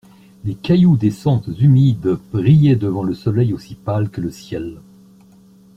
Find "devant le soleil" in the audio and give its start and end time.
2.75-3.53